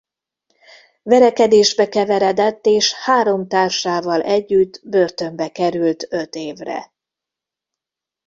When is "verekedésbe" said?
1.03-1.89